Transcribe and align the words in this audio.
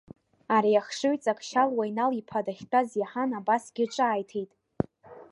Ари 0.55 0.79
ахшыҩҵак 0.81 1.39
Шалуа 1.47 1.85
Инал-иԥа 1.89 2.45
дахьтәаз 2.45 2.89
иаҳан, 2.95 3.31
абасгьы 3.39 3.85
ҿааиҭит… 3.93 4.51